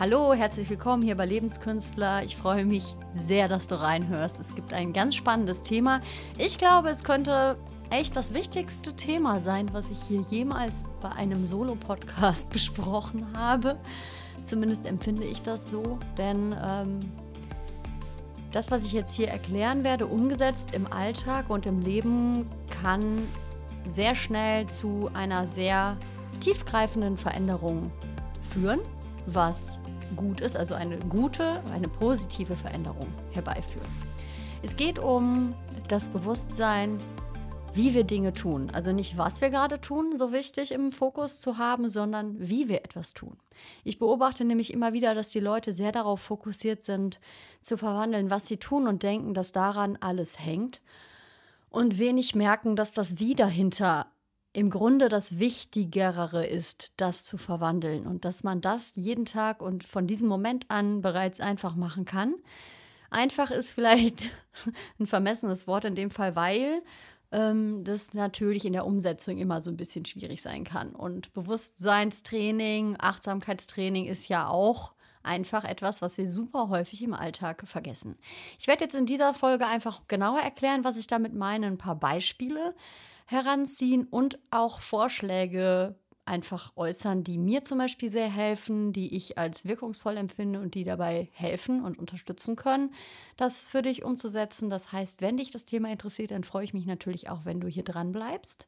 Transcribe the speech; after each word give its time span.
Hallo, 0.00 0.32
herzlich 0.32 0.70
willkommen 0.70 1.02
hier 1.02 1.16
bei 1.16 1.26
Lebenskünstler. 1.26 2.22
Ich 2.22 2.36
freue 2.36 2.64
mich 2.64 2.94
sehr, 3.10 3.48
dass 3.48 3.66
du 3.66 3.80
reinhörst. 3.80 4.38
Es 4.38 4.54
gibt 4.54 4.72
ein 4.72 4.92
ganz 4.92 5.16
spannendes 5.16 5.64
Thema. 5.64 5.98
Ich 6.36 6.56
glaube, 6.56 6.90
es 6.90 7.02
könnte 7.02 7.56
echt 7.90 8.14
das 8.14 8.32
wichtigste 8.32 8.94
Thema 8.94 9.40
sein, 9.40 9.66
was 9.72 9.90
ich 9.90 9.98
hier 10.02 10.20
jemals 10.30 10.84
bei 11.00 11.10
einem 11.10 11.44
Solo-Podcast 11.44 12.48
besprochen 12.50 13.26
habe. 13.36 13.76
Zumindest 14.40 14.86
empfinde 14.86 15.24
ich 15.24 15.42
das 15.42 15.68
so, 15.72 15.98
denn 16.16 16.54
ähm, 16.64 17.00
das, 18.52 18.70
was 18.70 18.84
ich 18.84 18.92
jetzt 18.92 19.16
hier 19.16 19.26
erklären 19.26 19.82
werde, 19.82 20.06
umgesetzt 20.06 20.76
im 20.76 20.86
Alltag 20.92 21.50
und 21.50 21.66
im 21.66 21.80
Leben, 21.80 22.46
kann 22.70 23.26
sehr 23.88 24.14
schnell 24.14 24.66
zu 24.66 25.10
einer 25.12 25.48
sehr 25.48 25.96
tiefgreifenden 26.38 27.16
Veränderung 27.16 27.82
führen, 28.52 28.78
was 29.26 29.80
gut 30.16 30.40
ist, 30.40 30.56
also 30.56 30.74
eine 30.74 30.98
gute, 30.98 31.62
eine 31.72 31.88
positive 31.88 32.56
Veränderung 32.56 33.08
herbeiführen. 33.32 33.88
Es 34.62 34.76
geht 34.76 34.98
um 34.98 35.54
das 35.88 36.08
Bewusstsein, 36.08 36.98
wie 37.74 37.94
wir 37.94 38.04
Dinge 38.04 38.32
tun. 38.32 38.70
Also 38.72 38.92
nicht, 38.92 39.18
was 39.18 39.40
wir 39.40 39.50
gerade 39.50 39.80
tun, 39.80 40.16
so 40.16 40.32
wichtig 40.32 40.72
im 40.72 40.90
Fokus 40.90 41.40
zu 41.40 41.58
haben, 41.58 41.88
sondern 41.88 42.34
wie 42.38 42.68
wir 42.68 42.84
etwas 42.84 43.14
tun. 43.14 43.36
Ich 43.84 43.98
beobachte 43.98 44.44
nämlich 44.44 44.72
immer 44.72 44.92
wieder, 44.92 45.14
dass 45.14 45.30
die 45.30 45.40
Leute 45.40 45.72
sehr 45.72 45.92
darauf 45.92 46.20
fokussiert 46.20 46.82
sind, 46.82 47.20
zu 47.60 47.76
verwandeln, 47.76 48.30
was 48.30 48.48
sie 48.48 48.56
tun 48.56 48.88
und 48.88 49.02
denken, 49.02 49.34
dass 49.34 49.52
daran 49.52 49.96
alles 50.00 50.40
hängt. 50.40 50.80
Und 51.70 51.98
wenig 51.98 52.34
merken, 52.34 52.76
dass 52.76 52.92
das 52.92 53.18
Wie 53.18 53.34
dahinter 53.34 54.06
im 54.52 54.70
Grunde 54.70 55.08
das 55.08 55.38
Wichtigere 55.38 56.46
ist, 56.46 56.92
das 56.96 57.24
zu 57.24 57.38
verwandeln 57.38 58.06
und 58.06 58.24
dass 58.24 58.44
man 58.44 58.60
das 58.60 58.92
jeden 58.96 59.24
Tag 59.24 59.62
und 59.62 59.84
von 59.84 60.06
diesem 60.06 60.28
Moment 60.28 60.66
an 60.68 61.00
bereits 61.00 61.40
einfach 61.40 61.76
machen 61.76 62.04
kann. 62.04 62.34
Einfach 63.10 63.50
ist 63.50 63.70
vielleicht 63.70 64.30
ein 64.98 65.06
vermessenes 65.06 65.66
Wort 65.66 65.84
in 65.84 65.94
dem 65.94 66.10
Fall, 66.10 66.34
weil 66.34 66.82
ähm, 67.30 67.84
das 67.84 68.14
natürlich 68.14 68.64
in 68.64 68.72
der 68.72 68.86
Umsetzung 68.86 69.38
immer 69.38 69.60
so 69.60 69.70
ein 69.70 69.76
bisschen 69.76 70.04
schwierig 70.04 70.42
sein 70.42 70.64
kann. 70.64 70.94
Und 70.94 71.32
Bewusstseinstraining, 71.34 72.96
Achtsamkeitstraining 72.98 74.06
ist 74.06 74.28
ja 74.28 74.48
auch 74.48 74.92
einfach 75.22 75.64
etwas, 75.64 76.00
was 76.00 76.16
wir 76.16 76.30
super 76.30 76.68
häufig 76.68 77.02
im 77.02 77.12
Alltag 77.12 77.62
vergessen. 77.66 78.16
Ich 78.58 78.66
werde 78.66 78.84
jetzt 78.84 78.94
in 78.94 79.04
dieser 79.04 79.34
Folge 79.34 79.66
einfach 79.66 80.02
genauer 80.08 80.40
erklären, 80.40 80.84
was 80.84 80.96
ich 80.96 81.06
damit 81.06 81.34
meine, 81.34 81.66
ein 81.66 81.78
paar 81.78 81.96
Beispiele 81.96 82.74
heranziehen 83.28 84.06
und 84.06 84.38
auch 84.50 84.80
Vorschläge 84.80 85.96
einfach 86.24 86.72
äußern, 86.76 87.24
die 87.24 87.36
mir 87.36 87.62
zum 87.62 87.76
Beispiel 87.76 88.08
sehr 88.08 88.30
helfen, 88.30 88.94
die 88.94 89.14
ich 89.14 89.36
als 89.36 89.66
wirkungsvoll 89.66 90.16
empfinde 90.16 90.60
und 90.60 90.74
die 90.74 90.84
dabei 90.84 91.28
helfen 91.32 91.84
und 91.84 91.98
unterstützen 91.98 92.56
können, 92.56 92.94
das 93.36 93.68
für 93.68 93.82
dich 93.82 94.02
umzusetzen. 94.02 94.70
Das 94.70 94.92
heißt, 94.92 95.20
wenn 95.20 95.36
dich 95.36 95.50
das 95.50 95.66
Thema 95.66 95.90
interessiert, 95.90 96.30
dann 96.30 96.42
freue 96.42 96.64
ich 96.64 96.72
mich 96.72 96.86
natürlich 96.86 97.28
auch, 97.28 97.44
wenn 97.44 97.60
du 97.60 97.68
hier 97.68 97.84
dran 97.84 98.12
bleibst. 98.12 98.66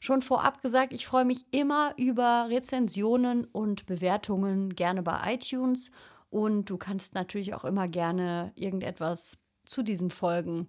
Schon 0.00 0.20
vorab 0.20 0.60
gesagt, 0.62 0.92
ich 0.92 1.06
freue 1.06 1.24
mich 1.24 1.46
immer 1.50 1.94
über 1.96 2.48
Rezensionen 2.50 3.46
und 3.46 3.86
Bewertungen, 3.86 4.74
gerne 4.74 5.02
bei 5.02 5.34
iTunes. 5.34 5.90
Und 6.28 6.68
du 6.68 6.76
kannst 6.76 7.14
natürlich 7.14 7.54
auch 7.54 7.64
immer 7.64 7.88
gerne 7.88 8.52
irgendetwas 8.56 9.38
zu 9.64 9.82
diesen 9.82 10.10
Folgen 10.10 10.68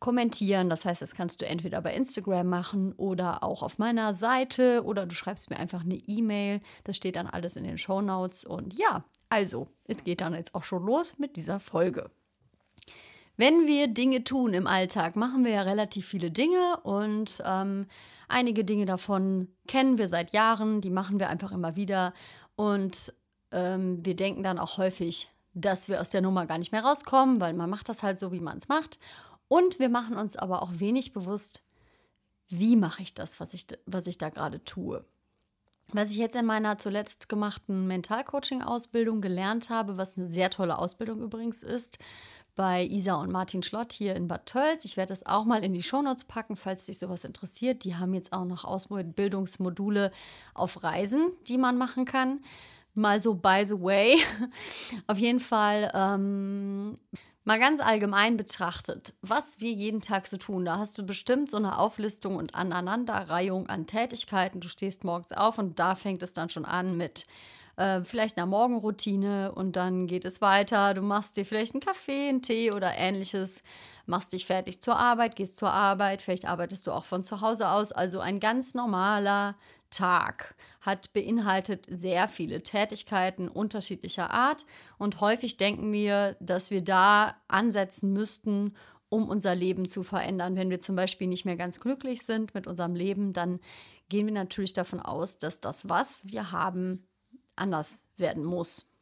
kommentieren. 0.00 0.68
Das 0.68 0.84
heißt, 0.84 1.02
das 1.02 1.14
kannst 1.14 1.40
du 1.40 1.46
entweder 1.46 1.80
bei 1.82 1.94
Instagram 1.94 2.48
machen 2.48 2.92
oder 2.94 3.44
auch 3.44 3.62
auf 3.62 3.78
meiner 3.78 4.14
Seite 4.14 4.82
oder 4.84 5.06
du 5.06 5.14
schreibst 5.14 5.50
mir 5.50 5.58
einfach 5.58 5.82
eine 5.82 5.94
E-Mail. 5.94 6.60
Das 6.84 6.96
steht 6.96 7.16
dann 7.16 7.26
alles 7.26 7.56
in 7.56 7.64
den 7.64 7.78
Show 7.78 8.00
Notes. 8.00 8.44
Und 8.44 8.74
ja, 8.74 9.04
also, 9.28 9.68
es 9.84 10.02
geht 10.02 10.22
dann 10.22 10.34
jetzt 10.34 10.54
auch 10.54 10.64
schon 10.64 10.84
los 10.84 11.18
mit 11.18 11.36
dieser 11.36 11.60
Folge. 11.60 12.10
Wenn 13.36 13.66
wir 13.66 13.88
Dinge 13.88 14.24
tun 14.24 14.52
im 14.52 14.66
Alltag, 14.66 15.16
machen 15.16 15.44
wir 15.44 15.52
ja 15.52 15.62
relativ 15.62 16.06
viele 16.06 16.30
Dinge 16.30 16.78
und 16.82 17.42
ähm, 17.46 17.86
einige 18.28 18.64
Dinge 18.64 18.84
davon 18.84 19.48
kennen 19.66 19.96
wir 19.96 20.08
seit 20.08 20.32
Jahren, 20.34 20.82
die 20.82 20.90
machen 20.90 21.18
wir 21.18 21.30
einfach 21.30 21.52
immer 21.52 21.74
wieder 21.74 22.12
und 22.54 23.14
ähm, 23.50 24.04
wir 24.04 24.14
denken 24.14 24.42
dann 24.42 24.58
auch 24.58 24.76
häufig, 24.76 25.30
dass 25.54 25.88
wir 25.88 26.00
aus 26.00 26.10
der 26.10 26.20
Nummer 26.20 26.44
gar 26.44 26.58
nicht 26.58 26.72
mehr 26.72 26.84
rauskommen, 26.84 27.40
weil 27.40 27.54
man 27.54 27.70
macht 27.70 27.88
das 27.88 28.02
halt 28.02 28.18
so, 28.18 28.30
wie 28.30 28.40
man 28.40 28.58
es 28.58 28.68
macht. 28.68 28.98
Und 29.50 29.80
wir 29.80 29.88
machen 29.88 30.16
uns 30.16 30.36
aber 30.36 30.62
auch 30.62 30.70
wenig 30.74 31.12
bewusst, 31.12 31.64
wie 32.48 32.76
mache 32.76 33.02
ich 33.02 33.14
das, 33.14 33.40
was 33.40 33.52
ich, 33.52 33.66
was 33.84 34.06
ich 34.06 34.16
da 34.16 34.28
gerade 34.28 34.62
tue. 34.62 35.04
Was 35.88 36.12
ich 36.12 36.18
jetzt 36.18 36.36
in 36.36 36.46
meiner 36.46 36.78
zuletzt 36.78 37.28
gemachten 37.28 37.88
Mentalcoaching-Ausbildung 37.88 39.20
gelernt 39.20 39.68
habe, 39.68 39.96
was 39.96 40.16
eine 40.16 40.28
sehr 40.28 40.50
tolle 40.50 40.78
Ausbildung 40.78 41.20
übrigens 41.20 41.64
ist, 41.64 41.98
bei 42.54 42.84
Isa 42.84 43.14
und 43.14 43.32
Martin 43.32 43.64
Schlott 43.64 43.92
hier 43.92 44.14
in 44.14 44.28
Bad 44.28 44.46
Tölz. 44.46 44.84
Ich 44.84 44.96
werde 44.96 45.10
das 45.10 45.26
auch 45.26 45.44
mal 45.44 45.64
in 45.64 45.72
die 45.72 45.82
Shownotes 45.82 46.26
packen, 46.26 46.54
falls 46.54 46.86
dich 46.86 47.00
sowas 47.00 47.24
interessiert. 47.24 47.82
Die 47.82 47.96
haben 47.96 48.14
jetzt 48.14 48.32
auch 48.32 48.44
noch 48.44 48.64
Ausbildungsmodule 48.64 50.12
auf 50.54 50.84
Reisen, 50.84 51.32
die 51.48 51.58
man 51.58 51.76
machen 51.76 52.04
kann. 52.04 52.38
Mal 52.94 53.18
so 53.18 53.34
by 53.34 53.64
the 53.66 53.80
way. 53.80 54.16
Auf 55.08 55.18
jeden 55.18 55.40
Fall 55.40 55.90
ähm, 55.94 56.98
Mal 57.50 57.58
ganz 57.58 57.80
allgemein 57.80 58.36
betrachtet, 58.36 59.12
was 59.22 59.60
wir 59.60 59.72
jeden 59.72 60.00
Tag 60.00 60.28
so 60.28 60.36
tun, 60.36 60.64
da 60.64 60.78
hast 60.78 60.96
du 60.96 61.02
bestimmt 61.04 61.50
so 61.50 61.56
eine 61.56 61.78
Auflistung 61.78 62.36
und 62.36 62.54
Aneinanderreihung 62.54 63.66
an 63.66 63.88
Tätigkeiten. 63.88 64.60
Du 64.60 64.68
stehst 64.68 65.02
morgens 65.02 65.32
auf 65.32 65.58
und 65.58 65.80
da 65.80 65.96
fängt 65.96 66.22
es 66.22 66.32
dann 66.32 66.48
schon 66.48 66.64
an 66.64 66.96
mit 66.96 67.26
äh, 67.74 68.04
vielleicht 68.04 68.36
einer 68.36 68.46
Morgenroutine 68.46 69.50
und 69.50 69.74
dann 69.74 70.06
geht 70.06 70.24
es 70.24 70.40
weiter. 70.40 70.94
Du 70.94 71.02
machst 71.02 71.36
dir 71.36 71.44
vielleicht 71.44 71.74
einen 71.74 71.80
Kaffee, 71.80 72.28
einen 72.28 72.40
Tee 72.40 72.70
oder 72.70 72.94
ähnliches, 72.94 73.64
machst 74.10 74.34
dich 74.34 74.44
fertig 74.44 74.82
zur 74.82 74.98
Arbeit, 74.98 75.36
gehst 75.36 75.56
zur 75.56 75.70
Arbeit, 75.70 76.20
vielleicht 76.20 76.44
arbeitest 76.44 76.86
du 76.86 76.92
auch 76.92 77.04
von 77.04 77.22
zu 77.22 77.40
Hause 77.40 77.70
aus. 77.70 77.92
Also 77.92 78.20
ein 78.20 78.40
ganz 78.40 78.74
normaler 78.74 79.56
Tag 79.88 80.54
hat 80.80 81.12
beinhaltet 81.12 81.86
sehr 81.88 82.28
viele 82.28 82.62
Tätigkeiten 82.62 83.48
unterschiedlicher 83.48 84.30
Art 84.30 84.66
und 84.98 85.20
häufig 85.20 85.56
denken 85.56 85.92
wir, 85.92 86.36
dass 86.40 86.70
wir 86.70 86.82
da 86.82 87.36
ansetzen 87.48 88.12
müssten, 88.12 88.76
um 89.08 89.28
unser 89.28 89.54
Leben 89.54 89.88
zu 89.88 90.02
verändern. 90.02 90.56
Wenn 90.56 90.70
wir 90.70 90.80
zum 90.80 90.94
Beispiel 90.94 91.26
nicht 91.26 91.44
mehr 91.44 91.56
ganz 91.56 91.80
glücklich 91.80 92.22
sind 92.22 92.54
mit 92.54 92.66
unserem 92.66 92.94
Leben, 92.94 93.32
dann 93.32 93.60
gehen 94.08 94.26
wir 94.26 94.34
natürlich 94.34 94.72
davon 94.72 95.00
aus, 95.00 95.38
dass 95.38 95.60
das, 95.60 95.88
was 95.88 96.30
wir 96.30 96.52
haben, 96.52 97.08
anders 97.56 98.06
werden 98.16 98.44
muss. 98.44 98.92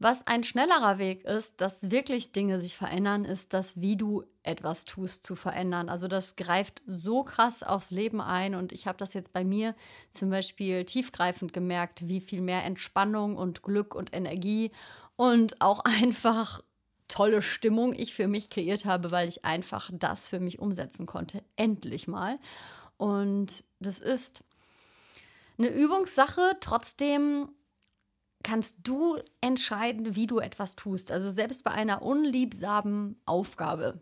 Was 0.00 0.26
ein 0.28 0.44
schnellerer 0.44 0.98
Weg 0.98 1.24
ist, 1.24 1.60
dass 1.60 1.90
wirklich 1.90 2.30
Dinge 2.30 2.60
sich 2.60 2.76
verändern, 2.76 3.24
ist 3.24 3.52
das, 3.52 3.80
wie 3.80 3.96
du 3.96 4.22
etwas 4.44 4.84
tust, 4.84 5.26
zu 5.26 5.34
verändern. 5.34 5.88
Also 5.88 6.06
das 6.06 6.36
greift 6.36 6.82
so 6.86 7.24
krass 7.24 7.64
aufs 7.64 7.90
Leben 7.90 8.20
ein 8.20 8.54
und 8.54 8.70
ich 8.70 8.86
habe 8.86 8.96
das 8.96 9.12
jetzt 9.12 9.32
bei 9.32 9.42
mir 9.42 9.74
zum 10.12 10.30
Beispiel 10.30 10.84
tiefgreifend 10.84 11.52
gemerkt, 11.52 12.06
wie 12.06 12.20
viel 12.20 12.40
mehr 12.40 12.64
Entspannung 12.64 13.36
und 13.36 13.62
Glück 13.62 13.96
und 13.96 14.14
Energie 14.14 14.70
und 15.16 15.60
auch 15.60 15.80
einfach 15.84 16.62
tolle 17.08 17.42
Stimmung 17.42 17.92
ich 17.92 18.14
für 18.14 18.28
mich 18.28 18.50
kreiert 18.50 18.84
habe, 18.84 19.10
weil 19.10 19.28
ich 19.28 19.44
einfach 19.44 19.90
das 19.92 20.28
für 20.28 20.38
mich 20.38 20.60
umsetzen 20.60 21.06
konnte. 21.06 21.42
Endlich 21.56 22.06
mal. 22.06 22.38
Und 22.98 23.64
das 23.80 24.00
ist 24.00 24.44
eine 25.56 25.68
Übungssache. 25.68 26.56
Trotzdem 26.60 27.48
kannst 28.48 28.88
du 28.88 29.18
entscheiden, 29.42 30.16
wie 30.16 30.26
du 30.26 30.38
etwas 30.38 30.74
tust. 30.74 31.12
Also 31.12 31.30
selbst 31.30 31.64
bei 31.64 31.70
einer 31.70 32.00
unliebsamen 32.00 33.20
Aufgabe. 33.26 34.00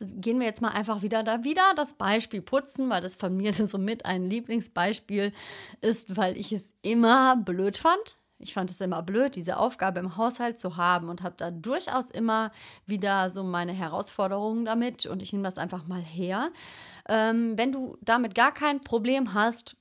Gehen 0.00 0.38
wir 0.38 0.46
jetzt 0.46 0.62
mal 0.62 0.68
einfach 0.68 1.02
wieder 1.02 1.24
da 1.24 1.42
wieder 1.42 1.74
das 1.74 1.94
Beispiel 1.94 2.40
putzen, 2.40 2.88
weil 2.88 3.02
das 3.02 3.16
von 3.16 3.36
mir 3.36 3.52
somit 3.52 4.04
ein 4.04 4.24
Lieblingsbeispiel 4.24 5.32
ist, 5.80 6.16
weil 6.16 6.36
ich 6.36 6.52
es 6.52 6.72
immer 6.82 7.36
blöd 7.36 7.76
fand. 7.76 8.16
Ich 8.40 8.54
fand 8.54 8.70
es 8.70 8.80
immer 8.80 9.02
blöd, 9.02 9.34
diese 9.34 9.56
Aufgabe 9.56 9.98
im 9.98 10.16
Haushalt 10.16 10.60
zu 10.60 10.76
haben 10.76 11.08
und 11.08 11.24
habe 11.24 11.34
da 11.36 11.50
durchaus 11.50 12.08
immer 12.08 12.52
wieder 12.86 13.30
so 13.30 13.42
meine 13.42 13.72
Herausforderungen 13.72 14.64
damit 14.64 15.06
und 15.06 15.20
ich 15.20 15.32
nehme 15.32 15.42
das 15.42 15.58
einfach 15.58 15.88
mal 15.88 16.00
her. 16.00 16.52
Ähm, 17.08 17.58
wenn 17.58 17.72
du 17.72 17.98
damit 18.02 18.36
gar 18.36 18.54
kein 18.54 18.80
Problem 18.80 19.34
hast, 19.34 19.74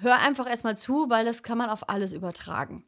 hör 0.00 0.18
einfach 0.18 0.48
erstmal 0.48 0.76
zu, 0.76 1.08
weil 1.08 1.24
das 1.24 1.42
kann 1.42 1.58
man 1.58 1.70
auf 1.70 1.88
alles 1.88 2.12
übertragen. 2.12 2.84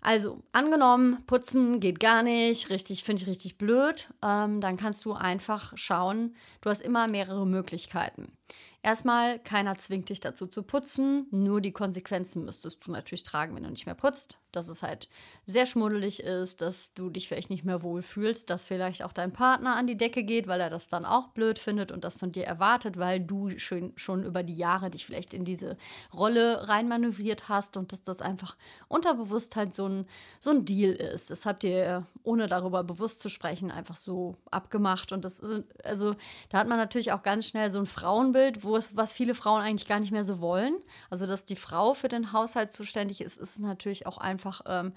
Also, 0.00 0.42
angenommen, 0.52 1.24
putzen 1.26 1.80
geht 1.80 1.98
gar 1.98 2.22
nicht, 2.22 2.68
richtig, 2.68 3.04
finde 3.04 3.22
ich 3.22 3.28
richtig 3.28 3.56
blöd, 3.56 4.10
ähm, 4.22 4.60
dann 4.60 4.76
kannst 4.76 5.02
du 5.06 5.14
einfach 5.14 5.72
schauen, 5.76 6.36
du 6.60 6.68
hast 6.68 6.82
immer 6.82 7.08
mehrere 7.08 7.46
Möglichkeiten. 7.46 8.36
Erstmal, 8.84 9.38
keiner 9.38 9.78
zwingt 9.78 10.10
dich 10.10 10.20
dazu 10.20 10.46
zu 10.46 10.62
putzen, 10.62 11.26
nur 11.30 11.62
die 11.62 11.72
Konsequenzen 11.72 12.44
müsstest 12.44 12.86
du 12.86 12.92
natürlich 12.92 13.22
tragen, 13.22 13.56
wenn 13.56 13.62
du 13.62 13.70
nicht 13.70 13.86
mehr 13.86 13.94
putzt. 13.94 14.36
Dass 14.52 14.68
es 14.68 14.82
halt 14.82 15.08
sehr 15.46 15.64
schmuddelig 15.64 16.22
ist, 16.22 16.60
dass 16.60 16.92
du 16.92 17.08
dich 17.08 17.26
vielleicht 17.26 17.48
nicht 17.48 17.64
mehr 17.64 17.82
wohlfühlst, 17.82 18.48
dass 18.48 18.64
vielleicht 18.64 19.02
auch 19.02 19.14
dein 19.14 19.32
Partner 19.32 19.74
an 19.74 19.86
die 19.86 19.96
Decke 19.96 20.22
geht, 20.22 20.46
weil 20.48 20.60
er 20.60 20.68
das 20.68 20.88
dann 20.88 21.06
auch 21.06 21.28
blöd 21.28 21.58
findet 21.58 21.92
und 21.92 22.04
das 22.04 22.14
von 22.16 22.30
dir 22.30 22.44
erwartet, 22.44 22.98
weil 22.98 23.20
du 23.20 23.58
schon, 23.58 23.94
schon 23.96 24.22
über 24.22 24.42
die 24.42 24.54
Jahre 24.54 24.90
dich 24.90 25.06
vielleicht 25.06 25.32
in 25.32 25.46
diese 25.46 25.78
Rolle 26.12 26.68
reinmanövriert 26.68 27.48
hast 27.48 27.78
und 27.78 27.90
dass 27.90 28.02
das 28.02 28.20
einfach 28.20 28.54
unterbewusst 28.88 29.56
halt 29.56 29.72
so 29.72 29.88
ein, 29.88 30.06
so 30.38 30.50
ein 30.50 30.66
Deal 30.66 30.92
ist. 30.92 31.30
Das 31.30 31.46
habt 31.46 31.64
ihr, 31.64 32.06
ohne 32.22 32.48
darüber 32.48 32.84
bewusst 32.84 33.20
zu 33.20 33.30
sprechen, 33.30 33.70
einfach 33.70 33.96
so 33.96 34.36
abgemacht. 34.50 35.10
Und 35.10 35.24
das 35.24 35.40
ist, 35.40 35.64
also 35.82 36.14
da 36.50 36.58
hat 36.58 36.68
man 36.68 36.76
natürlich 36.76 37.12
auch 37.12 37.22
ganz 37.22 37.48
schnell 37.48 37.70
so 37.70 37.80
ein 37.80 37.86
Frauenbild, 37.86 38.62
wo 38.62 38.73
es, 38.76 38.96
was 38.96 39.12
viele 39.12 39.34
Frauen 39.34 39.62
eigentlich 39.62 39.88
gar 39.88 40.00
nicht 40.00 40.12
mehr 40.12 40.24
so 40.24 40.40
wollen. 40.40 40.76
Also, 41.10 41.26
dass 41.26 41.44
die 41.44 41.56
Frau 41.56 41.94
für 41.94 42.08
den 42.08 42.32
Haushalt 42.32 42.72
zuständig 42.72 43.20
ist, 43.20 43.38
ist 43.38 43.58
natürlich 43.60 44.06
auch 44.06 44.18
einfach 44.18 44.62
ähm, 44.66 44.92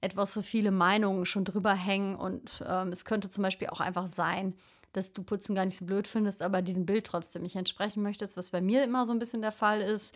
etwas, 0.00 0.36
wo 0.36 0.42
viele 0.42 0.70
Meinungen 0.70 1.24
schon 1.24 1.44
drüber 1.44 1.74
hängen. 1.74 2.16
Und 2.16 2.64
ähm, 2.66 2.88
es 2.88 3.04
könnte 3.04 3.28
zum 3.28 3.42
Beispiel 3.42 3.68
auch 3.68 3.80
einfach 3.80 4.06
sein, 4.06 4.54
dass 4.92 5.12
du 5.12 5.22
Putzen 5.22 5.54
gar 5.54 5.64
nicht 5.64 5.76
so 5.76 5.84
blöd 5.84 6.06
findest, 6.06 6.42
aber 6.42 6.62
diesem 6.62 6.86
Bild 6.86 7.06
trotzdem 7.06 7.42
nicht 7.42 7.56
entsprechen 7.56 8.02
möchtest, 8.02 8.36
was 8.36 8.50
bei 8.50 8.60
mir 8.60 8.84
immer 8.84 9.04
so 9.06 9.12
ein 9.12 9.18
bisschen 9.18 9.42
der 9.42 9.52
Fall 9.52 9.80
ist. 9.80 10.14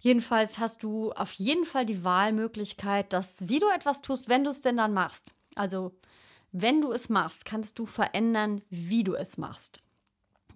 Jedenfalls 0.00 0.58
hast 0.58 0.84
du 0.84 1.10
auf 1.12 1.32
jeden 1.32 1.64
Fall 1.64 1.84
die 1.84 2.04
Wahlmöglichkeit, 2.04 3.12
dass, 3.12 3.48
wie 3.48 3.58
du 3.58 3.66
etwas 3.74 4.00
tust, 4.00 4.28
wenn 4.28 4.44
du 4.44 4.50
es 4.50 4.60
denn 4.60 4.76
dann 4.76 4.94
machst. 4.94 5.32
Also, 5.56 5.92
wenn 6.52 6.80
du 6.80 6.92
es 6.92 7.08
machst, 7.08 7.44
kannst 7.44 7.78
du 7.78 7.86
verändern, 7.86 8.62
wie 8.70 9.04
du 9.04 9.14
es 9.14 9.36
machst. 9.38 9.82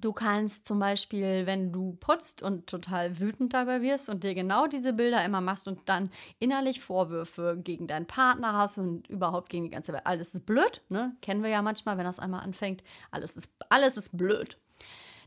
Du 0.02 0.12
kannst 0.12 0.66
zum 0.66 0.80
Beispiel, 0.80 1.46
wenn 1.46 1.70
du 1.70 1.96
putzt 2.00 2.42
und 2.42 2.66
total 2.66 3.20
wütend 3.20 3.54
dabei 3.54 3.82
wirst 3.82 4.08
und 4.08 4.24
dir 4.24 4.34
genau 4.34 4.66
diese 4.66 4.92
Bilder 4.92 5.24
immer 5.24 5.40
machst 5.40 5.68
und 5.68 5.88
dann 5.88 6.10
innerlich 6.40 6.80
Vorwürfe 6.80 7.56
gegen 7.62 7.86
deinen 7.86 8.06
Partner 8.06 8.52
hast 8.54 8.78
und 8.78 9.06
überhaupt 9.08 9.48
gegen 9.48 9.62
die 9.62 9.70
ganze 9.70 9.92
Welt. 9.92 10.04
Alles 10.04 10.34
ist 10.34 10.44
blöd, 10.44 10.82
ne? 10.88 11.14
Kennen 11.22 11.44
wir 11.44 11.50
ja 11.50 11.62
manchmal, 11.62 11.98
wenn 11.98 12.04
das 12.04 12.18
einmal 12.18 12.40
anfängt. 12.40 12.82
Alles 13.12 13.36
ist, 13.36 13.48
alles 13.68 13.96
ist 13.96 14.16
blöd. 14.18 14.58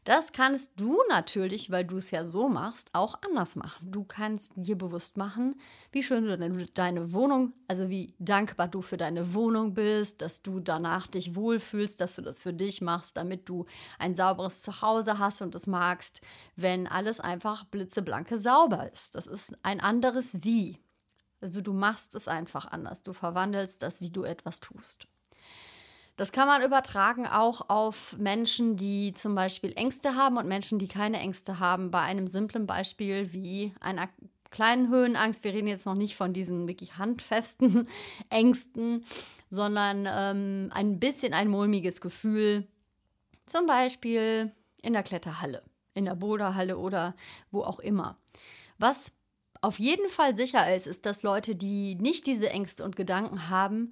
Das 0.05 0.33
kannst 0.33 0.79
du 0.79 0.99
natürlich, 1.09 1.71
weil 1.71 1.83
du 1.83 1.97
es 1.97 2.11
ja 2.11 2.25
so 2.25 2.47
machst, 2.47 2.91
auch 2.93 3.19
anders 3.23 3.55
machen. 3.55 3.91
Du 3.91 4.03
kannst 4.03 4.51
dir 4.55 4.77
bewusst 4.77 5.17
machen, 5.17 5.59
wie 5.91 6.03
schön 6.03 6.25
du 6.25 6.37
deine 6.67 7.11
Wohnung, 7.11 7.53
also 7.67 7.89
wie 7.89 8.13
dankbar 8.19 8.67
du 8.67 8.83
für 8.83 8.97
deine 8.97 9.33
Wohnung 9.33 9.73
bist, 9.73 10.21
dass 10.21 10.43
du 10.43 10.59
danach 10.59 11.07
dich 11.07 11.33
wohlfühlst, 11.33 11.99
dass 11.99 12.17
du 12.17 12.21
das 12.21 12.39
für 12.39 12.53
dich 12.53 12.81
machst, 12.81 13.17
damit 13.17 13.49
du 13.49 13.65
ein 13.97 14.13
sauberes 14.13 14.61
Zuhause 14.61 15.17
hast 15.17 15.41
und 15.41 15.55
es 15.55 15.65
magst, 15.65 16.21
wenn 16.55 16.85
alles 16.85 17.19
einfach 17.19 17.63
blitzeblanke 17.65 18.37
sauber 18.39 18.91
ist. 18.93 19.15
Das 19.15 19.25
ist 19.25 19.57
ein 19.63 19.79
anderes 19.79 20.43
Wie. 20.43 20.77
Also 21.41 21.61
du 21.61 21.73
machst 21.73 22.13
es 22.13 22.27
einfach 22.27 22.67
anders. 22.67 23.01
Du 23.01 23.11
verwandelst 23.11 23.81
das, 23.81 24.01
wie 24.01 24.11
du 24.11 24.23
etwas 24.23 24.59
tust. 24.59 25.07
Das 26.17 26.31
kann 26.31 26.47
man 26.47 26.63
übertragen 26.63 27.27
auch 27.27 27.69
auf 27.69 28.15
Menschen, 28.17 28.77
die 28.77 29.13
zum 29.13 29.35
Beispiel 29.35 29.73
Ängste 29.75 30.15
haben 30.15 30.37
und 30.37 30.47
Menschen, 30.47 30.79
die 30.79 30.87
keine 30.87 31.19
Ängste 31.19 31.59
haben. 31.59 31.91
Bei 31.91 32.01
einem 32.01 32.25
simplen 32.25 32.65
Beispiel 32.65 33.33
wie 33.33 33.73
einer 33.81 34.07
kleinen 34.49 34.89
Höhenangst. 34.89 35.43
Wir 35.43 35.53
reden 35.53 35.67
jetzt 35.67 35.85
noch 35.85 35.95
nicht 35.95 36.15
von 36.15 36.31
diesen 36.31 36.67
wirklich 36.69 36.97
handfesten 36.97 37.89
Ängsten, 38.29 39.03
sondern 39.49 40.07
ähm, 40.09 40.71
ein 40.73 40.99
bisschen 40.99 41.33
ein 41.33 41.49
mulmiges 41.49 41.99
Gefühl. 41.99 42.65
Zum 43.45 43.65
Beispiel 43.65 44.53
in 44.81 44.93
der 44.93 45.03
Kletterhalle, 45.03 45.63
in 45.93 46.05
der 46.05 46.15
Boulderhalle 46.15 46.77
oder 46.77 47.15
wo 47.51 47.63
auch 47.63 47.79
immer. 47.79 48.17
Was 48.77 49.17
auf 49.61 49.79
jeden 49.79 50.09
Fall 50.09 50.35
sicher 50.35 50.73
ist, 50.73 50.87
ist, 50.87 51.05
dass 51.05 51.23
Leute, 51.23 51.55
die 51.55 51.95
nicht 51.95 52.25
diese 52.25 52.49
Ängste 52.49 52.85
und 52.85 52.95
Gedanken 52.95 53.49
haben, 53.49 53.91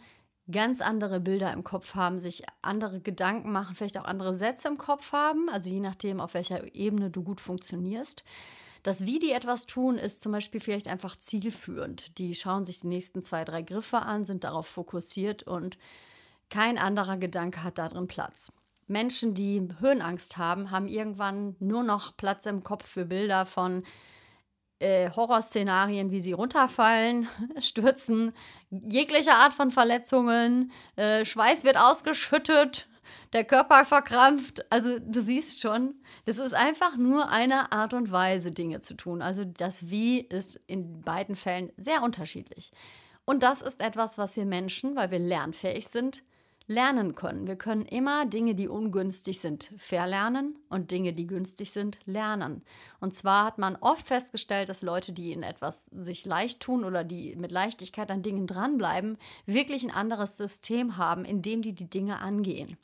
ganz 0.51 0.81
andere 0.81 1.19
Bilder 1.19 1.53
im 1.53 1.63
Kopf 1.63 1.95
haben, 1.95 2.19
sich 2.19 2.43
andere 2.61 2.99
Gedanken 2.99 3.51
machen, 3.51 3.75
vielleicht 3.75 3.97
auch 3.97 4.05
andere 4.05 4.35
Sätze 4.35 4.67
im 4.67 4.77
Kopf 4.77 5.13
haben, 5.13 5.49
also 5.49 5.69
je 5.69 5.79
nachdem, 5.79 6.19
auf 6.19 6.33
welcher 6.33 6.75
Ebene 6.75 7.09
du 7.09 7.23
gut 7.23 7.39
funktionierst. 7.39 8.23
Das, 8.83 9.05
wie 9.05 9.19
die 9.19 9.31
etwas 9.31 9.65
tun, 9.65 9.97
ist 9.97 10.21
zum 10.21 10.33
Beispiel 10.33 10.59
vielleicht 10.59 10.89
einfach 10.89 11.15
zielführend. 11.15 12.17
Die 12.17 12.35
schauen 12.35 12.65
sich 12.65 12.81
die 12.81 12.87
nächsten 12.87 13.21
zwei, 13.21 13.45
drei 13.45 13.61
Griffe 13.61 13.99
an, 13.99 14.25
sind 14.25 14.43
darauf 14.43 14.67
fokussiert 14.67 15.43
und 15.43 15.77
kein 16.49 16.77
anderer 16.77 17.15
Gedanke 17.15 17.63
hat 17.63 17.77
darin 17.77 18.07
Platz. 18.07 18.51
Menschen, 18.87 19.33
die 19.33 19.69
Höhenangst 19.79 20.37
haben, 20.37 20.69
haben 20.69 20.87
irgendwann 20.87 21.55
nur 21.59 21.83
noch 21.83 22.17
Platz 22.17 22.45
im 22.45 22.63
Kopf 22.63 22.85
für 22.85 23.05
Bilder 23.05 23.45
von 23.45 23.83
äh, 24.83 25.09
Horrorszenarien, 25.15 26.11
wie 26.11 26.19
sie 26.19 26.33
runterfallen, 26.33 27.27
stürzen, 27.59 28.33
jegliche 28.69 29.33
Art 29.33 29.53
von 29.53 29.71
Verletzungen, 29.71 30.71
äh, 30.95 31.25
Schweiß 31.25 31.63
wird 31.63 31.77
ausgeschüttet, 31.77 32.87
der 33.31 33.45
Körper 33.45 33.85
verkrampft. 33.85 34.69
Also 34.71 34.99
du 34.99 35.21
siehst 35.21 35.61
schon, 35.61 35.95
das 36.25 36.37
ist 36.37 36.53
einfach 36.53 36.97
nur 36.97 37.29
eine 37.29 37.71
Art 37.71 37.93
und 37.93 38.11
Weise, 38.11 38.51
Dinge 38.51 38.81
zu 38.81 38.95
tun. 38.95 39.21
Also 39.21 39.45
das 39.45 39.89
Wie 39.89 40.19
ist 40.19 40.59
in 40.67 41.01
beiden 41.01 41.35
Fällen 41.35 41.71
sehr 41.77 42.03
unterschiedlich. 42.03 42.71
Und 43.25 43.41
das 43.41 43.61
ist 43.61 43.79
etwas, 43.79 44.17
was 44.17 44.35
wir 44.35 44.45
Menschen, 44.45 44.95
weil 44.95 45.11
wir 45.11 45.19
lernfähig 45.19 45.87
sind, 45.87 46.23
lernen 46.67 47.15
können. 47.15 47.47
Wir 47.47 47.55
können 47.55 47.85
immer 47.85 48.25
Dinge, 48.25 48.55
die 48.55 48.67
ungünstig 48.67 49.39
sind, 49.39 49.73
verlernen 49.77 50.57
und 50.69 50.91
Dinge, 50.91 51.13
die 51.13 51.27
günstig 51.27 51.71
sind, 51.71 51.99
lernen. 52.05 52.63
Und 52.99 53.13
zwar 53.13 53.45
hat 53.45 53.57
man 53.57 53.75
oft 53.75 54.07
festgestellt, 54.07 54.69
dass 54.69 54.81
Leute, 54.81 55.11
die 55.11 55.33
in 55.33 55.43
etwas 55.43 55.85
sich 55.87 56.25
leicht 56.25 56.59
tun 56.59 56.83
oder 56.83 57.03
die 57.03 57.35
mit 57.35 57.51
Leichtigkeit 57.51 58.09
an 58.11 58.21
Dingen 58.21 58.47
dranbleiben, 58.47 59.17
wirklich 59.45 59.83
ein 59.83 59.91
anderes 59.91 60.37
System 60.37 60.97
haben, 60.97 61.25
in 61.25 61.41
dem 61.41 61.61
die 61.61 61.73
die 61.73 61.89
Dinge 61.89 62.19
angehen. 62.19 62.77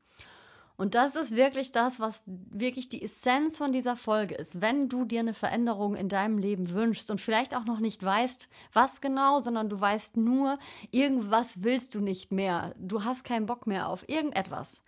Und 0.80 0.96
das 0.96 1.18
ist 1.18 1.36
wirklich 1.36 1.74
das, 1.74 2.00
was 2.00 2.24
wirklich 2.26 2.88
die 2.88 3.04
Essenz 3.04 3.58
von 3.58 3.74
dieser 3.74 3.98
Folge 3.98 4.36
ist. 4.36 4.62
Wenn 4.62 4.88
du 4.88 5.04
dir 5.04 5.20
eine 5.20 5.34
Veränderung 5.34 5.94
in 5.94 6.08
deinem 6.08 6.38
Leben 6.38 6.70
wünschst 6.70 7.12
und 7.12 7.20
vielleicht 7.20 7.54
auch 7.54 7.66
noch 7.66 7.82
nicht 7.82 8.02
weißt, 8.02 8.48
was 8.72 9.02
genau, 9.02 9.42
sondern 9.42 9.68
du 9.68 9.78
weißt 9.78 10.16
nur, 10.16 10.58
irgendwas 10.92 11.64
willst 11.64 11.96
du 11.96 12.00
nicht 12.00 12.32
mehr. 12.32 12.74
Du 12.80 13.04
hast 13.04 13.26
keinen 13.26 13.46
Bock 13.46 13.68
mehr 13.68 13.90
auf 13.90 14.08
irgendetwas. 14.08 14.82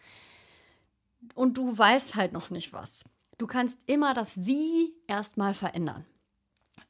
Und 1.35 1.57
du 1.57 1.77
weißt 1.77 2.15
halt 2.15 2.31
noch 2.31 2.51
nicht 2.51 2.71
was. 2.71 3.03
Du 3.37 3.45
kannst 3.45 3.81
immer 3.89 4.13
das 4.13 4.45
Wie 4.45 4.93
erstmal 5.07 5.53
verändern. 5.53 6.05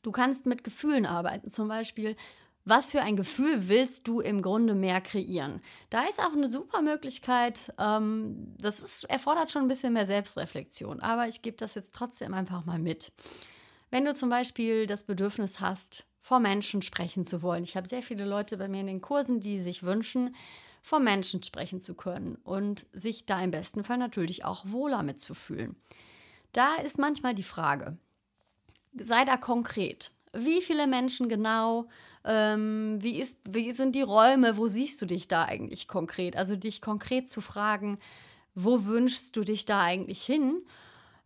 Du 0.04 0.12
kannst 0.12 0.46
mit 0.46 0.64
Gefühlen 0.64 1.08
arbeiten. 1.08 1.50
Zum 1.50 1.68
Beispiel, 1.68 2.16
was 2.64 2.92
für 2.92 3.02
ein 3.02 3.16
Gefühl 3.16 3.70
willst 3.70 4.08
du 4.08 4.20
im 4.20 4.42
Grunde 4.42 4.76
mehr 4.76 5.02
kreieren? 5.02 5.62
Da 5.90 6.04
ist 6.04 6.20
auch 6.20 6.34
eine 6.34 6.50
super 6.50 6.82
Möglichkeit. 6.82 7.74
Ähm, 7.80 8.56
das 8.60 8.80
ist, 8.80 9.04
erfordert 9.06 9.52
schon 9.52 9.64
ein 9.64 9.68
bisschen 9.68 9.94
mehr 9.94 10.06
Selbstreflexion, 10.06 11.00
aber 11.00 11.28
ich 11.28 11.42
gebe 11.42 11.58
das 11.58 11.76
jetzt 11.76 11.96
trotzdem 11.96 12.34
einfach 12.34 12.66
mal 12.66 12.80
mit. 12.80 13.12
Wenn 13.90 14.06
du 14.06 14.14
zum 14.14 14.30
Beispiel 14.30 14.88
das 14.88 15.04
Bedürfnis 15.04 15.60
hast, 15.60 16.06
vor 16.22 16.40
Menschen 16.40 16.82
sprechen 16.84 17.24
zu 17.24 17.42
wollen. 17.42 17.64
Ich 17.64 17.76
habe 17.76 17.88
sehr 17.88 18.04
viele 18.04 18.26
Leute 18.26 18.58
bei 18.58 18.68
mir 18.68 18.82
in 18.82 18.88
den 18.88 19.02
Kursen, 19.02 19.40
die 19.40 19.60
sich 19.60 19.84
wünschen, 19.84 20.36
vor 20.84 21.00
Menschen 21.00 21.44
sprechen 21.44 21.80
zu 21.80 21.96
können 21.96 22.36
und 22.44 22.86
sich 22.94 23.26
da 23.26 23.42
im 23.42 23.52
besten 23.52 23.84
Fall 23.84 23.98
natürlich 23.98 24.46
auch 24.46 24.64
wohler 24.68 25.04
mitzufühlen. 25.04 25.76
Da 26.54 26.76
ist 26.76 27.00
manchmal 27.00 27.34
die 27.34 27.44
Frage, 27.44 27.98
sei 28.98 29.26
da 29.26 29.38
konkret. 29.38 30.12
Wie 30.34 30.62
viele 30.62 30.88
Menschen 30.88 31.28
genau? 31.30 31.88
Ähm, 32.24 32.98
wie, 33.02 33.20
ist, 33.20 33.40
wie 33.50 33.72
sind 33.74 33.96
die 33.96 34.02
Räume? 34.02 34.58
Wo 34.58 34.68
siehst 34.68 35.02
du 35.02 35.06
dich 35.06 35.28
da 35.28 35.46
eigentlich 35.46 35.88
konkret? 35.88 36.36
Also 36.36 36.56
dich 36.56 36.82
konkret 36.82 37.28
zu 37.30 37.42
fragen, 37.42 38.00
wo 38.56 38.86
wünschst 38.86 39.36
du 39.36 39.42
dich 39.42 39.66
da 39.66 39.82
eigentlich 39.82 40.24
hin? 40.24 40.64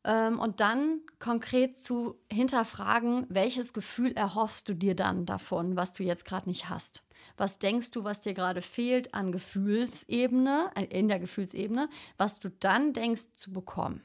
Ähm, 0.05 0.39
und 0.39 0.59
dann 0.59 1.01
konkret 1.19 1.77
zu 1.77 2.19
hinterfragen, 2.31 3.25
welches 3.29 3.73
Gefühl 3.73 4.13
erhoffst 4.13 4.69
du 4.69 4.73
dir 4.73 4.95
dann 4.95 5.25
davon, 5.25 5.75
was 5.75 5.93
du 5.93 6.03
jetzt 6.03 6.25
gerade 6.25 6.47
nicht 6.47 6.69
hast? 6.69 7.03
Was 7.37 7.59
denkst 7.59 7.91
du, 7.91 8.03
was 8.03 8.21
dir 8.21 8.33
gerade 8.33 8.61
fehlt 8.61 9.13
an 9.13 9.31
Gefühlsebene, 9.31 10.71
äh, 10.75 10.85
in 10.85 11.07
der 11.07 11.19
Gefühlsebene, 11.19 11.89
was 12.17 12.39
du 12.39 12.49
dann 12.49 12.93
denkst 12.93 13.33
zu 13.33 13.51
bekommen? 13.51 14.03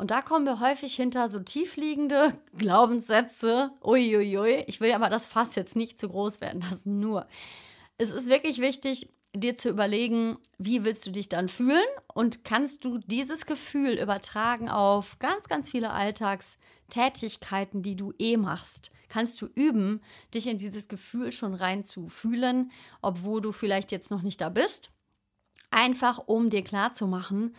Und 0.00 0.10
da 0.10 0.22
kommen 0.22 0.46
wir 0.46 0.60
häufig 0.60 0.94
hinter 0.94 1.28
so 1.28 1.40
tiefliegende 1.40 2.32
Glaubenssätze. 2.56 3.70
Uiuiui. 3.84 4.64
Ich 4.66 4.80
will 4.80 4.92
aber 4.92 5.10
das 5.10 5.26
Fass 5.26 5.56
jetzt 5.56 5.76
nicht 5.76 5.98
zu 5.98 6.08
groß 6.08 6.40
werden 6.40 6.62
lassen. 6.62 7.00
Nur, 7.00 7.26
es 7.98 8.10
ist 8.10 8.26
wirklich 8.30 8.60
wichtig, 8.60 9.10
dir 9.34 9.56
zu 9.56 9.68
überlegen, 9.68 10.38
wie 10.56 10.84
willst 10.84 11.04
du 11.06 11.10
dich 11.10 11.28
dann 11.28 11.50
fühlen 11.50 11.84
und 12.14 12.44
kannst 12.44 12.86
du 12.86 12.96
dieses 12.96 13.44
Gefühl 13.44 13.98
übertragen 13.98 14.70
auf 14.70 15.18
ganz, 15.18 15.48
ganz 15.48 15.68
viele 15.68 15.90
Alltagstätigkeiten, 15.90 17.82
die 17.82 17.94
du 17.94 18.14
eh 18.18 18.38
machst. 18.38 18.92
Kannst 19.10 19.42
du 19.42 19.50
üben, 19.54 20.00
dich 20.32 20.46
in 20.46 20.56
dieses 20.56 20.88
Gefühl 20.88 21.30
schon 21.30 21.52
reinzufühlen, 21.52 22.72
obwohl 23.02 23.42
du 23.42 23.52
vielleicht 23.52 23.92
jetzt 23.92 24.10
noch 24.10 24.22
nicht 24.22 24.40
da 24.40 24.48
bist. 24.48 24.92
Einfach 25.70 26.20
um 26.26 26.48
dir 26.48 26.64
klarzumachen, 26.64 27.54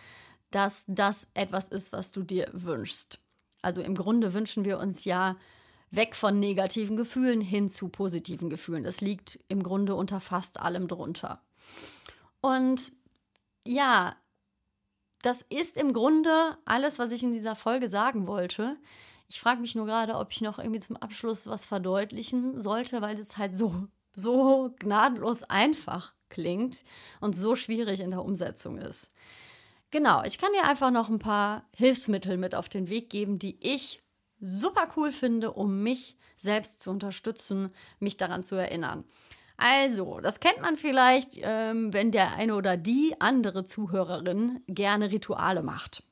dass 0.51 0.85
das 0.87 1.27
etwas 1.33 1.69
ist, 1.69 1.91
was 1.91 2.11
du 2.11 2.23
dir 2.23 2.49
wünschst. 2.53 3.19
Also 3.61 3.81
im 3.81 3.95
Grunde 3.95 4.33
wünschen 4.33 4.65
wir 4.65 4.79
uns 4.79 5.05
ja 5.05 5.37
weg 5.91 6.15
von 6.15 6.39
negativen 6.39 6.95
Gefühlen 6.95 7.41
hin 7.41 7.69
zu 7.69 7.89
positiven 7.89 8.49
Gefühlen. 8.49 8.83
Das 8.83 9.01
liegt 9.01 9.39
im 9.49 9.61
Grunde 9.61 9.95
unter 9.95 10.21
fast 10.21 10.59
allem 10.59 10.87
drunter. 10.87 11.41
Und 12.39 12.93
ja, 13.65 14.15
das 15.21 15.43
ist 15.43 15.77
im 15.77 15.93
Grunde 15.93 16.57
alles, 16.65 16.97
was 16.97 17.11
ich 17.11 17.23
in 17.23 17.33
dieser 17.33 17.55
Folge 17.55 17.89
sagen 17.89 18.25
wollte. 18.25 18.77
Ich 19.29 19.39
frage 19.39 19.61
mich 19.61 19.75
nur 19.75 19.85
gerade, 19.85 20.15
ob 20.15 20.31
ich 20.31 20.41
noch 20.41 20.57
irgendwie 20.57 20.79
zum 20.79 20.97
Abschluss 20.97 21.47
was 21.47 21.65
verdeutlichen 21.65 22.61
sollte, 22.61 23.01
weil 23.01 23.19
es 23.19 23.37
halt 23.37 23.55
so, 23.55 23.87
so 24.13 24.73
gnadenlos 24.79 25.43
einfach 25.43 26.13
klingt 26.29 26.83
und 27.19 27.35
so 27.35 27.55
schwierig 27.55 27.99
in 27.99 28.09
der 28.09 28.25
Umsetzung 28.25 28.77
ist. 28.77 29.13
Genau, 29.91 30.23
ich 30.23 30.37
kann 30.37 30.51
dir 30.53 30.67
einfach 30.67 30.89
noch 30.89 31.09
ein 31.09 31.19
paar 31.19 31.65
Hilfsmittel 31.75 32.37
mit 32.37 32.55
auf 32.55 32.69
den 32.69 32.87
Weg 32.89 33.09
geben, 33.09 33.39
die 33.39 33.57
ich 33.61 34.01
super 34.39 34.87
cool 34.95 35.11
finde, 35.11 35.51
um 35.51 35.83
mich 35.83 36.17
selbst 36.37 36.79
zu 36.79 36.89
unterstützen, 36.89 37.73
mich 37.99 38.15
daran 38.17 38.43
zu 38.43 38.55
erinnern. 38.55 39.03
Also, 39.57 40.19
das 40.21 40.39
kennt 40.39 40.61
man 40.61 40.77
vielleicht, 40.77 41.31
ähm, 41.35 41.93
wenn 41.93 42.11
der 42.11 42.33
eine 42.35 42.55
oder 42.55 42.77
die 42.77 43.15
andere 43.19 43.65
Zuhörerin 43.65 44.61
gerne 44.67 45.11
Rituale 45.11 45.61
macht. 45.61 46.03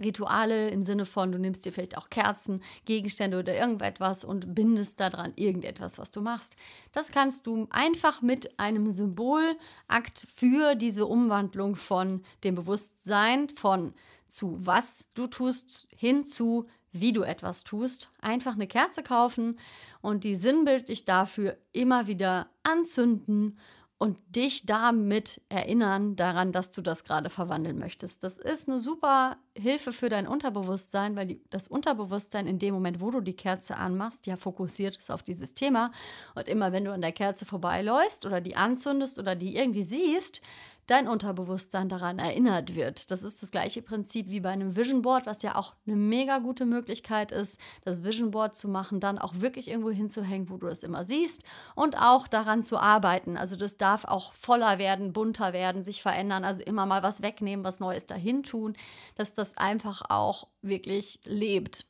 Rituale 0.00 0.68
im 0.68 0.82
Sinne 0.82 1.04
von, 1.04 1.32
du 1.32 1.38
nimmst 1.38 1.64
dir 1.64 1.72
vielleicht 1.72 1.96
auch 1.96 2.10
Kerzen, 2.10 2.62
Gegenstände 2.84 3.38
oder 3.38 3.54
irgendetwas 3.54 4.24
und 4.24 4.54
bindest 4.54 5.00
daran 5.00 5.32
irgendetwas, 5.36 5.98
was 5.98 6.10
du 6.10 6.20
machst. 6.20 6.56
Das 6.92 7.12
kannst 7.12 7.46
du 7.46 7.66
einfach 7.70 8.22
mit 8.22 8.58
einem 8.58 8.90
Symbolakt 8.92 10.26
für 10.34 10.74
diese 10.74 11.06
Umwandlung 11.06 11.76
von 11.76 12.22
dem 12.44 12.54
Bewusstsein 12.54 13.48
von 13.50 13.94
zu 14.26 14.56
was 14.58 15.08
du 15.14 15.28
tust 15.28 15.86
hin 15.96 16.24
zu 16.24 16.66
wie 16.92 17.12
du 17.12 17.22
etwas 17.22 17.64
tust. 17.64 18.10
Einfach 18.20 18.54
eine 18.54 18.66
Kerze 18.66 19.02
kaufen 19.02 19.58
und 20.00 20.24
die 20.24 20.36
sinnbildlich 20.36 21.04
dafür 21.04 21.56
immer 21.72 22.06
wieder 22.06 22.48
anzünden 22.62 23.58
und 23.98 24.18
dich 24.28 24.66
damit 24.66 25.40
erinnern 25.48 26.16
daran, 26.16 26.52
dass 26.52 26.70
du 26.70 26.82
das 26.82 27.04
gerade 27.04 27.30
verwandeln 27.30 27.78
möchtest. 27.78 28.22
Das 28.22 28.36
ist 28.36 28.68
eine 28.68 28.78
super 28.78 29.38
Hilfe 29.56 29.90
für 29.90 30.10
dein 30.10 30.26
Unterbewusstsein, 30.26 31.16
weil 31.16 31.26
die, 31.26 31.42
das 31.48 31.66
Unterbewusstsein 31.66 32.46
in 32.46 32.58
dem 32.58 32.74
Moment, 32.74 33.00
wo 33.00 33.10
du 33.10 33.22
die 33.22 33.36
Kerze 33.36 33.76
anmachst, 33.76 34.26
ja 34.26 34.36
fokussiert 34.36 34.98
ist 34.98 35.10
auf 35.10 35.22
dieses 35.22 35.54
Thema. 35.54 35.92
Und 36.34 36.46
immer 36.46 36.72
wenn 36.72 36.84
du 36.84 36.92
an 36.92 37.00
der 37.00 37.12
Kerze 37.12 37.46
vorbeiläufst 37.46 38.26
oder 38.26 38.42
die 38.42 38.54
anzündest 38.54 39.18
oder 39.18 39.34
die 39.34 39.56
irgendwie 39.56 39.84
siehst, 39.84 40.42
dein 40.86 41.08
Unterbewusstsein 41.08 41.88
daran 41.88 42.18
erinnert 42.18 42.74
wird. 42.74 43.10
Das 43.10 43.22
ist 43.22 43.42
das 43.42 43.50
gleiche 43.50 43.82
Prinzip 43.82 44.28
wie 44.28 44.40
bei 44.40 44.50
einem 44.50 44.76
Vision 44.76 45.02
Board, 45.02 45.26
was 45.26 45.42
ja 45.42 45.56
auch 45.56 45.74
eine 45.86 45.96
mega 45.96 46.38
gute 46.38 46.64
Möglichkeit 46.64 47.32
ist, 47.32 47.60
das 47.84 48.04
Vision 48.04 48.30
Board 48.30 48.54
zu 48.54 48.68
machen, 48.68 49.00
dann 49.00 49.18
auch 49.18 49.34
wirklich 49.36 49.68
irgendwo 49.68 49.90
hinzuhängen, 49.90 50.48
wo 50.48 50.56
du 50.56 50.68
es 50.68 50.82
immer 50.82 51.04
siehst 51.04 51.42
und 51.74 52.00
auch 52.00 52.28
daran 52.28 52.62
zu 52.62 52.78
arbeiten. 52.78 53.36
Also 53.36 53.56
das 53.56 53.76
darf 53.76 54.04
auch 54.04 54.32
voller 54.32 54.78
werden, 54.78 55.12
bunter 55.12 55.52
werden, 55.52 55.82
sich 55.82 56.02
verändern, 56.02 56.44
also 56.44 56.62
immer 56.62 56.86
mal 56.86 57.02
was 57.02 57.22
wegnehmen, 57.22 57.64
was 57.64 57.80
Neues 57.80 58.06
dahin 58.06 58.42
tun, 58.42 58.76
dass 59.16 59.34
das 59.34 59.56
einfach 59.56 60.02
auch 60.08 60.46
wirklich 60.62 61.20
lebt. 61.24 61.86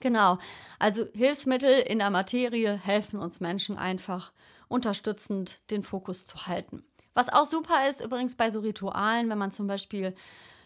Genau, 0.00 0.38
also 0.78 1.04
Hilfsmittel 1.12 1.78
in 1.80 1.98
der 1.98 2.10
Materie 2.10 2.72
helfen 2.72 3.20
uns 3.20 3.40
Menschen 3.40 3.76
einfach 3.76 4.32
unterstützend 4.66 5.60
den 5.70 5.82
Fokus 5.82 6.26
zu 6.26 6.46
halten. 6.46 6.84
Was 7.14 7.28
auch 7.28 7.46
super 7.46 7.88
ist, 7.88 8.00
übrigens 8.00 8.36
bei 8.36 8.50
so 8.50 8.60
Ritualen, 8.60 9.28
wenn 9.30 9.38
man 9.38 9.50
zum 9.50 9.66
Beispiel 9.66 10.14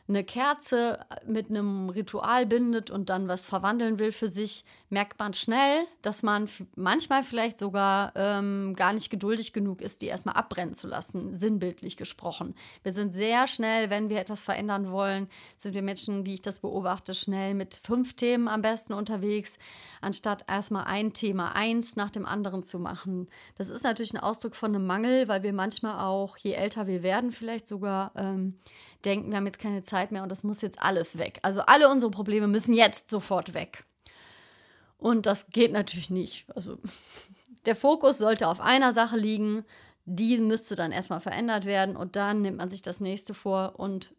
eine 0.06 0.22
Kerze 0.22 1.00
mit 1.26 1.48
einem 1.48 1.88
Ritual 1.88 2.44
bindet 2.44 2.90
und 2.90 3.08
dann 3.08 3.26
was 3.26 3.40
verwandeln 3.40 3.98
will 3.98 4.12
für 4.12 4.28
sich, 4.28 4.64
merkt 4.90 5.18
man 5.18 5.32
schnell, 5.32 5.86
dass 6.02 6.22
man 6.22 6.48
manchmal 6.76 7.24
vielleicht 7.24 7.58
sogar 7.58 8.12
ähm, 8.14 8.74
gar 8.76 8.92
nicht 8.92 9.10
geduldig 9.10 9.54
genug 9.54 9.80
ist, 9.80 10.02
die 10.02 10.06
erstmal 10.06 10.34
abbrennen 10.36 10.74
zu 10.74 10.88
lassen, 10.88 11.34
sinnbildlich 11.34 11.96
gesprochen. 11.96 12.54
Wir 12.82 12.92
sind 12.92 13.14
sehr 13.14 13.48
schnell, 13.48 13.88
wenn 13.88 14.10
wir 14.10 14.20
etwas 14.20 14.42
verändern 14.42 14.90
wollen, 14.90 15.26
sind 15.56 15.74
wir 15.74 15.82
Menschen, 15.82 16.26
wie 16.26 16.34
ich 16.34 16.42
das 16.42 16.60
beobachte, 16.60 17.14
schnell 17.14 17.54
mit 17.54 17.80
fünf 17.82 18.14
Themen 18.14 18.46
am 18.46 18.60
besten 18.60 18.92
unterwegs, 18.92 19.58
anstatt 20.02 20.44
erstmal 20.48 20.84
ein 20.84 21.14
Thema 21.14 21.56
eins 21.56 21.96
nach 21.96 22.10
dem 22.10 22.26
anderen 22.26 22.62
zu 22.62 22.78
machen. 22.78 23.28
Das 23.56 23.70
ist 23.70 23.84
natürlich 23.84 24.12
ein 24.12 24.20
Ausdruck 24.20 24.54
von 24.54 24.74
einem 24.74 24.86
Mangel, 24.86 25.28
weil 25.28 25.42
wir 25.42 25.54
manchmal 25.54 26.04
auch, 26.04 26.36
je 26.36 26.52
älter 26.52 26.86
wir 26.86 27.02
werden, 27.02 27.32
vielleicht 27.32 27.66
sogar 27.66 28.12
ähm, 28.16 28.56
denken, 29.04 29.30
wir 29.30 29.36
haben 29.36 29.46
jetzt 29.46 29.58
keine 29.58 29.82
Zeit 29.82 30.12
mehr 30.12 30.22
und 30.22 30.28
das 30.28 30.44
muss 30.44 30.62
jetzt 30.62 30.80
alles 30.80 31.18
weg. 31.18 31.38
Also 31.42 31.62
alle 31.62 31.88
unsere 31.88 32.10
Probleme 32.10 32.48
müssen 32.48 32.74
jetzt 32.74 33.10
sofort 33.10 33.54
weg. 33.54 33.84
Und 34.98 35.26
das 35.26 35.50
geht 35.50 35.72
natürlich 35.72 36.10
nicht. 36.10 36.46
Also 36.54 36.78
der 37.66 37.76
Fokus 37.76 38.18
sollte 38.18 38.48
auf 38.48 38.60
einer 38.60 38.92
Sache 38.92 39.16
liegen, 39.16 39.64
die 40.06 40.38
müsste 40.38 40.76
dann 40.76 40.92
erstmal 40.92 41.20
verändert 41.20 41.64
werden 41.64 41.96
und 41.96 42.16
dann 42.16 42.42
nimmt 42.42 42.58
man 42.58 42.68
sich 42.68 42.82
das 42.82 43.00
nächste 43.00 43.34
vor. 43.34 43.74
Und 43.78 44.14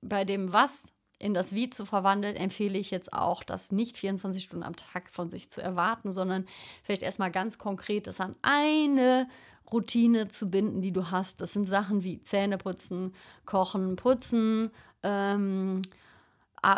bei 0.00 0.24
dem 0.24 0.52
Was 0.52 0.92
in 1.18 1.34
das 1.34 1.54
Wie 1.54 1.70
zu 1.70 1.86
verwandeln, 1.86 2.36
empfehle 2.36 2.78
ich 2.78 2.90
jetzt 2.90 3.12
auch, 3.12 3.42
das 3.42 3.72
nicht 3.72 3.96
24 3.96 4.44
Stunden 4.44 4.64
am 4.64 4.76
Tag 4.76 5.08
von 5.10 5.30
sich 5.30 5.50
zu 5.50 5.62
erwarten, 5.62 6.12
sondern 6.12 6.46
vielleicht 6.82 7.02
erstmal 7.02 7.30
ganz 7.30 7.58
konkret 7.58 8.06
das 8.06 8.20
an 8.20 8.36
eine 8.42 9.28
Routine 9.72 10.28
zu 10.28 10.50
binden, 10.50 10.82
die 10.82 10.92
du 10.92 11.10
hast. 11.10 11.40
Das 11.40 11.52
sind 11.52 11.66
Sachen 11.66 12.04
wie 12.04 12.20
Zähne 12.20 12.58
putzen, 12.58 13.14
kochen, 13.44 13.96
putzen, 13.96 14.70
ähm, 15.02 15.82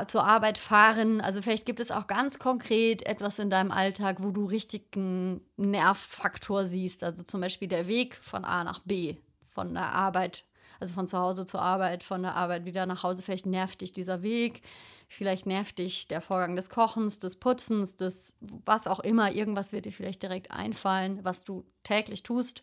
zur 0.09 0.25
Arbeit 0.25 0.59
fahren. 0.59 1.21
Also 1.21 1.43
vielleicht 1.43 1.67
gibt 1.67 1.81
es 1.81 1.91
auch 1.91 2.07
ganz 2.07 2.39
konkret 2.39 3.07
etwas 3.07 3.39
in 3.39 3.51
deinem 3.51 3.71
Alltag, 3.71 4.17
wo 4.21 4.31
du 4.31 4.45
richtig 4.45 4.97
einen 4.97 5.41
Nervfaktor 5.57 6.67
siehst. 6.67 7.05
Also 7.05 7.23
zum 7.23 7.41
Beispiel 7.41 7.69
der 7.69 7.87
Weg 7.87 8.17
von 8.17 8.45
A 8.45 8.65
nach 8.65 8.81
B, 8.81 9.17
von 9.45 9.75
der 9.75 9.93
Arbeit, 9.93 10.45
also 10.81 10.93
von 10.93 11.07
zu 11.07 11.19
Hause 11.19 11.47
zur 11.47 11.63
Arbeit, 11.63 12.03
von 12.03 12.23
der 12.23 12.35
Arbeit 12.35 12.65
wieder 12.65 12.87
nach 12.87 13.05
Hause. 13.05 13.23
Vielleicht 13.23 13.47
nervt 13.47 13.81
dich 13.81 13.93
dieser 13.93 14.23
Weg. 14.23 14.63
Vielleicht 15.09 15.47
nervt 15.47 15.79
dich 15.79 16.09
der 16.09 16.21
Vorgang 16.21 16.57
des 16.57 16.69
Kochens, 16.69 17.19
des 17.21 17.37
Putzens, 17.37 17.97
des 17.97 18.37
was 18.41 18.87
auch 18.87 19.01
immer. 19.01 19.33
Irgendwas 19.33 19.73
wird 19.73 19.85
dir 19.85 19.93
vielleicht 19.93 20.23
direkt 20.23 20.51
einfallen, 20.51 21.25
was 21.25 21.45
du 21.45 21.65
täglich 21.85 22.23
tust, 22.23 22.63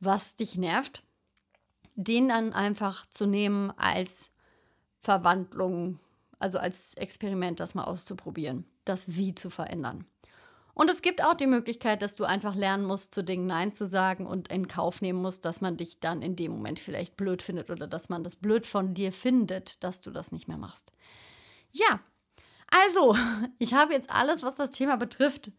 was 0.00 0.36
dich 0.36 0.56
nervt. 0.56 1.02
Den 1.96 2.28
dann 2.28 2.52
einfach 2.52 3.06
zu 3.06 3.26
nehmen 3.26 3.70
als 3.78 4.30
Verwandlung, 5.00 6.00
also 6.38 6.58
als 6.58 6.94
Experiment, 6.94 7.60
das 7.60 7.74
mal 7.74 7.84
auszuprobieren, 7.84 8.66
das 8.84 9.16
Wie 9.16 9.34
zu 9.34 9.48
verändern. 9.48 10.04
Und 10.74 10.90
es 10.90 11.02
gibt 11.02 11.22
auch 11.22 11.34
die 11.34 11.46
Möglichkeit, 11.46 12.02
dass 12.02 12.16
du 12.16 12.24
einfach 12.24 12.56
lernen 12.56 12.84
musst, 12.84 13.14
zu 13.14 13.22
Dingen 13.22 13.46
Nein 13.46 13.72
zu 13.72 13.86
sagen 13.86 14.26
und 14.26 14.48
in 14.48 14.66
Kauf 14.66 15.00
nehmen 15.00 15.22
musst, 15.22 15.44
dass 15.44 15.60
man 15.60 15.76
dich 15.76 16.00
dann 16.00 16.20
in 16.20 16.34
dem 16.34 16.50
Moment 16.50 16.80
vielleicht 16.80 17.16
blöd 17.16 17.42
findet 17.42 17.70
oder 17.70 17.86
dass 17.86 18.08
man 18.08 18.24
das 18.24 18.34
blöd 18.34 18.66
von 18.66 18.92
dir 18.92 19.12
findet, 19.12 19.82
dass 19.84 20.00
du 20.00 20.10
das 20.10 20.32
nicht 20.32 20.48
mehr 20.48 20.58
machst. 20.58 20.92
Ja, 21.74 22.00
also, 22.68 23.16
ich 23.58 23.74
habe 23.74 23.92
jetzt 23.92 24.10
alles, 24.10 24.42
was 24.42 24.56
das 24.56 24.70
Thema 24.70 24.96
betrifft, 24.96 25.52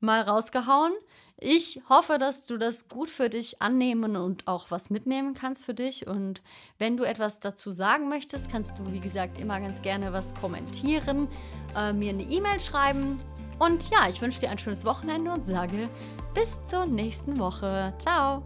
mal 0.00 0.22
rausgehauen. 0.22 0.92
Ich 1.36 1.82
hoffe, 1.88 2.18
dass 2.18 2.46
du 2.46 2.56
das 2.56 2.88
gut 2.88 3.10
für 3.10 3.28
dich 3.28 3.60
annehmen 3.60 4.16
und 4.16 4.46
auch 4.46 4.70
was 4.70 4.88
mitnehmen 4.88 5.34
kannst 5.34 5.64
für 5.64 5.74
dich. 5.74 6.06
Und 6.06 6.42
wenn 6.78 6.96
du 6.96 7.02
etwas 7.04 7.40
dazu 7.40 7.72
sagen 7.72 8.08
möchtest, 8.08 8.50
kannst 8.52 8.78
du, 8.78 8.92
wie 8.92 9.00
gesagt, 9.00 9.38
immer 9.38 9.60
ganz 9.60 9.82
gerne 9.82 10.12
was 10.12 10.32
kommentieren, 10.34 11.28
äh, 11.76 11.92
mir 11.92 12.10
eine 12.10 12.22
E-Mail 12.22 12.60
schreiben. 12.60 13.18
Und 13.58 13.90
ja, 13.90 14.08
ich 14.08 14.20
wünsche 14.20 14.40
dir 14.40 14.50
ein 14.50 14.58
schönes 14.58 14.84
Wochenende 14.84 15.32
und 15.32 15.44
sage 15.44 15.88
bis 16.34 16.62
zur 16.64 16.86
nächsten 16.86 17.38
Woche. 17.38 17.92
Ciao! 17.98 18.42